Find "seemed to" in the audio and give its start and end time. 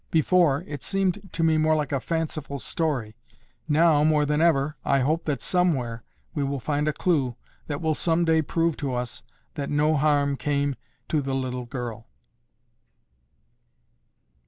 0.81-1.43